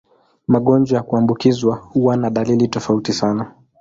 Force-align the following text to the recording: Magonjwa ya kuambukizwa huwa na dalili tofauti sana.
Magonjwa 0.47 0.97
ya 0.97 1.03
kuambukizwa 1.03 1.75
huwa 1.75 2.17
na 2.17 2.29
dalili 2.29 2.67
tofauti 2.67 3.13
sana. 3.13 3.51